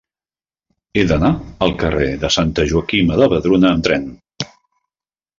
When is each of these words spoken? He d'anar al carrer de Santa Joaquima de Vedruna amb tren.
He 0.99 1.01
d'anar 1.09 1.29
al 1.65 1.73
carrer 1.83 2.07
de 2.23 2.31
Santa 2.35 2.65
Joaquima 2.71 3.19
de 3.19 3.27
Vedruna 3.35 3.69
amb 3.75 3.85
tren. 3.89 4.09